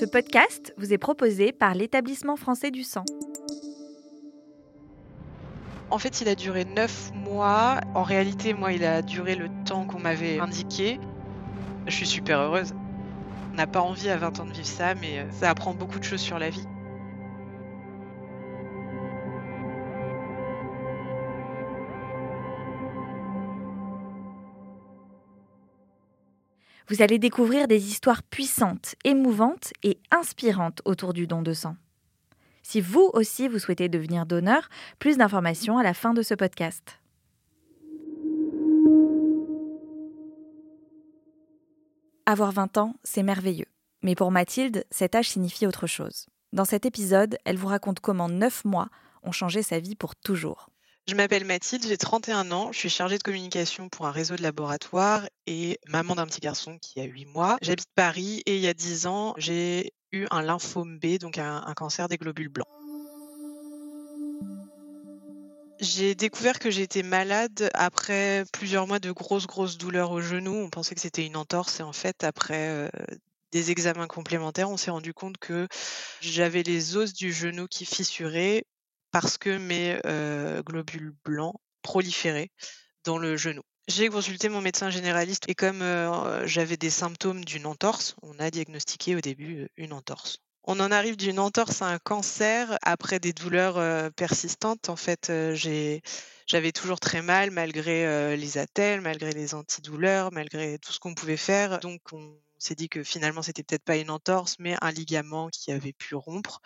[0.00, 3.04] Ce podcast vous est proposé par l'Établissement français du sang.
[5.90, 7.82] En fait, il a duré 9 mois.
[7.94, 10.98] En réalité, moi, il a duré le temps qu'on m'avait indiqué.
[11.86, 12.72] Je suis super heureuse.
[13.52, 15.98] On n'a pas envie à 20 ans de vivre ça, mais euh, ça apprend beaucoup
[15.98, 16.64] de choses sur la vie.
[26.88, 31.76] Vous allez découvrir des histoires puissantes, émouvantes et inspirantes autour du don de sang.
[32.62, 34.68] Si vous aussi vous souhaitez devenir donneur,
[34.98, 37.00] plus d'informations à la fin de ce podcast.
[42.26, 43.66] Avoir 20 ans, c'est merveilleux.
[44.02, 46.26] Mais pour Mathilde, cet âge signifie autre chose.
[46.52, 48.88] Dans cet épisode, elle vous raconte comment 9 mois
[49.22, 50.70] ont changé sa vie pour toujours.
[51.10, 54.42] Je m'appelle Mathilde, j'ai 31 ans, je suis chargée de communication pour un réseau de
[54.42, 57.56] laboratoires et maman d'un petit garçon qui a 8 mois.
[57.62, 61.74] J'habite Paris et il y a 10 ans, j'ai eu un lymphome B, donc un,
[61.74, 62.68] cancer des globules blancs.
[65.80, 70.54] J'ai découvert que j'étais malade après plusieurs mois de grosses, grosses douleurs au genou.
[70.54, 72.88] On pensait que c'était une entorse et en fait, après euh,
[73.50, 75.66] des examens complémentaires, on s'est rendu compte que
[76.20, 78.64] j'avais les os du genou qui fissuraient
[79.10, 80.00] parce que mes
[80.64, 82.50] globules blancs proliféraient
[83.04, 83.62] dans le genou.
[83.88, 85.82] J'ai consulté mon médecin généraliste et comme
[86.44, 90.38] j'avais des symptômes d'une entorse, on a diagnostiqué au début une entorse.
[90.64, 94.90] On en arrive d'une entorse à un cancer après des douleurs persistantes.
[94.90, 101.00] En fait, j'avais toujours très mal malgré les attelles, malgré les antidouleurs, malgré tout ce
[101.00, 101.80] qu'on pouvait faire.
[101.80, 105.72] Donc on s'est dit que finalement c'était peut-être pas une entorse, mais un ligament qui
[105.72, 106.60] avait pu rompre.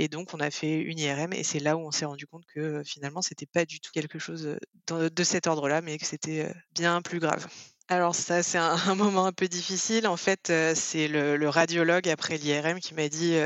[0.00, 2.46] Et donc, on a fait une IRM et c'est là où on s'est rendu compte
[2.54, 4.56] que finalement, c'était pas du tout quelque chose
[4.86, 7.46] de, cet ordre-là, mais que c'était bien plus grave.
[7.88, 10.06] Alors ça, c'est un, moment un peu difficile.
[10.06, 13.36] En fait, c'est le, radiologue après l'IRM qui m'a dit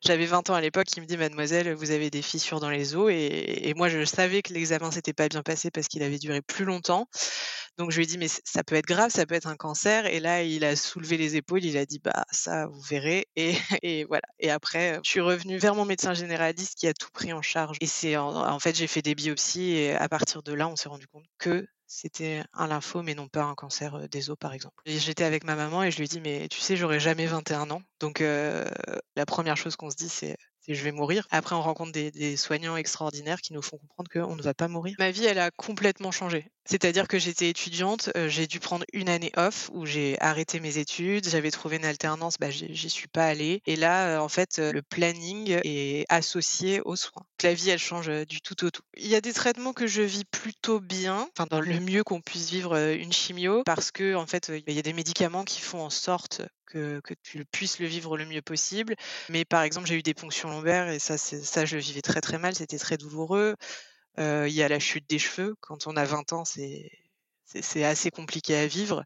[0.00, 2.94] j'avais 20 ans à l'époque, il me dit Mademoiselle, vous avez des fissures dans les
[2.94, 3.10] os.
[3.12, 6.64] Et, moi, je savais que l'examen s'était pas bien passé parce qu'il avait duré plus
[6.64, 7.08] longtemps.
[7.78, 10.06] Donc je lui ai dit Mais ça peut être grave, ça peut être un cancer.
[10.06, 13.28] Et là, il a soulevé les épaules, il a dit Bah, ça, vous verrez.
[13.82, 14.26] Et, voilà.
[14.40, 17.76] Et après, je suis revenue vers mon médecin généraliste qui a tout pris en charge.
[17.80, 19.70] Et c'est en, fait, j'ai fait des biopsies.
[19.70, 23.28] Et à partir de là, on s'est rendu compte que c'était un lymphome et non
[23.28, 24.82] pas un cancer des os, par exemple.
[24.84, 27.70] J'étais avec ma maman et je lui ai dit, mais tu sais, j'aurai jamais 21
[27.70, 27.82] ans.
[28.00, 30.36] Donc, la première chose qu'on se dit, c'est
[30.74, 31.26] je vais mourir.
[31.30, 34.94] Après, on rencontre des, soignants extraordinaires qui nous font comprendre qu'on ne va pas mourir.
[34.98, 36.50] Ma vie, elle a complètement changé.
[36.64, 40.76] C'est-à-dire que j'étais étudiante, euh, j'ai dû prendre une année off où j'ai arrêté mes
[40.76, 43.62] études, j'avais trouvé une alternance, bah, j'y suis pas allée.
[43.64, 47.24] Et là, euh, en fait, euh, le planning est associé aux soins.
[47.42, 48.82] La vie, elle change du tout au tout.
[48.98, 52.20] Il y a des traitements que je vis plutôt bien, enfin dans le mieux qu'on
[52.20, 55.80] puisse vivre une chimio, parce que en fait, il y a des médicaments qui font
[55.80, 58.94] en sorte que, tu puisses le vivre le mieux possible.
[59.28, 62.20] Mais par exemple, j'ai eu des ponctions lombaires et ça, ça, je le vivais très
[62.20, 63.54] très mal, c'était très douloureux.
[64.18, 65.54] il y a la chute des cheveux.
[65.60, 66.90] Quand on a 20 ans, c'est,
[67.84, 69.04] assez compliqué à vivre.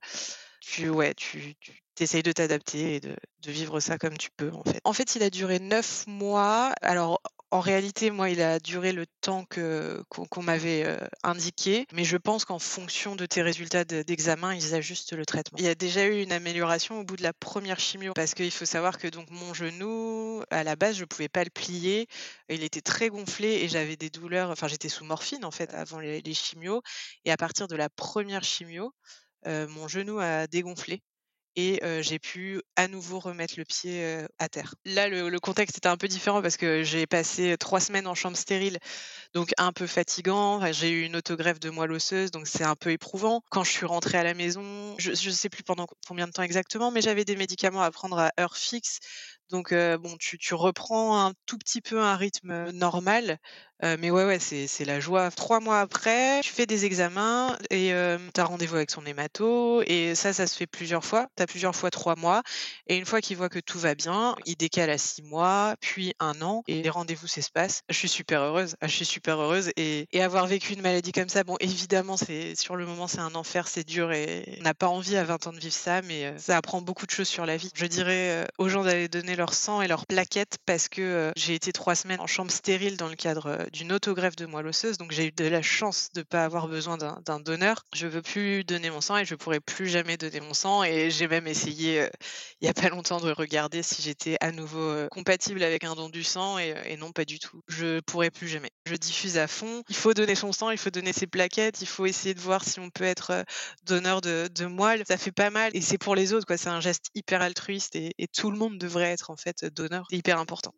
[0.61, 1.56] Tu, ouais, tu,
[1.95, 4.81] tu essayes de t'adapter et de, vivre ça comme tu peux, en fait.
[4.84, 6.73] En fait, il a duré neuf mois.
[6.81, 7.21] Alors,
[7.52, 12.58] en réalité, moi, il a duré le temps qu'on, m'avait indiqué, mais je pense qu'en
[12.58, 15.58] fonction de tes résultats d'examen, ils ajustent le traitement.
[15.58, 18.50] Il y a déjà eu une amélioration au bout de la première chimio, parce qu'il
[18.50, 22.08] faut savoir que donc mon genou, à la base, je pouvais pas le plier,
[22.48, 24.50] il était très gonflé et j'avais des douleurs.
[24.50, 26.80] Enfin, j'étais sous morphine en fait avant les, les chimios,
[27.26, 28.94] et à partir de la première chimio,
[29.44, 31.02] mon genou a dégonflé
[31.56, 34.74] et j'ai pu à nouveau remettre le pied à terre.
[34.84, 38.36] Là, le, contexte était un peu différent parce que j'ai passé trois semaines en chambre
[38.36, 38.78] stérile,
[39.34, 40.60] donc un peu fatigant.
[40.72, 43.42] j'ai eu une autogreffe de moelle osseuse, donc c'est un peu éprouvant.
[43.50, 46.42] Quand je suis rentrée à la maison, je ne sais plus pendant combien de temps
[46.42, 49.00] exactement, mais j'avais des médicaments à prendre à heure fixe.
[49.52, 53.38] Donc, bon, tu, reprends un tout petit peu un rythme normal.
[53.82, 55.30] mais ouais, ouais, c'est la joie.
[55.30, 57.92] Trois mois après, tu fais des examens et
[58.34, 59.82] tu as rendez-vous avec son hémato.
[59.86, 61.28] Et ça, ça se fait plusieurs fois.
[61.36, 62.42] Tu as plusieurs fois trois mois.
[62.86, 66.14] Et une fois qu'il voit que tout va bien, il décale à six mois, puis
[66.20, 66.62] un an.
[66.66, 67.82] Et les rendez-vous s'espacent.
[67.88, 68.76] Je suis super heureuse.
[68.82, 69.70] Je suis super heureuse.
[69.76, 73.19] Et, et avoir vécu une maladie comme ça, bon, évidemment, c'est sur le moment, c'est
[73.19, 74.12] un enfer, c'est dur.
[74.12, 77.06] Et on n'a pas envie à 20 ans de vivre ça, mais ça apprend beaucoup
[77.06, 77.70] de choses sur la vie.
[77.75, 81.33] Je dirais aux gens d'aller donner leur leur sang et leurs plaquettes parce que euh,
[81.35, 84.69] j'ai été trois semaines en chambre stérile dans le cadre euh, d'une autogreffe de moelle
[84.69, 84.99] osseuse.
[84.99, 87.83] Donc j'ai eu de la chance de ne pas avoir besoin d'un donneur.
[87.93, 90.85] Je veux plus donner mon sang et je pourrai plus jamais donner mon sang.
[90.85, 92.09] Et j'ai même essayé euh,
[92.61, 96.09] il y a pas longtemps de regarder si j'étais à nouveau compatible avec un don
[96.09, 97.61] du sang et, non pas du tout.
[97.67, 98.71] Je pourrai plus jamais.
[98.87, 99.83] Je diffuse à fond.
[99.89, 102.62] Il faut donner son sang, il faut donner ses plaquettes, il faut essayer de voir
[102.62, 103.44] si on peut être
[103.83, 105.03] donneur de, moelle.
[105.09, 106.56] Ça fait pas mal et c'est pour les autres quoi.
[106.56, 110.06] C'est un geste hyper altruiste et, et tout le monde devrait être qu'en fait, donneur,
[110.11, 110.75] c'est hyper important.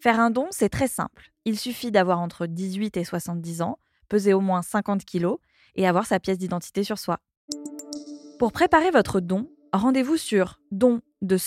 [0.00, 1.30] Faire un don, c'est très simple.
[1.44, 5.38] Il suffit d'avoir entre 18 et 70 ans, peser au moins 50 kilos
[5.76, 7.20] et avoir sa pièce d'identité sur soi.
[8.38, 11.38] Pour préparer votre don, rendez-vous sur don de.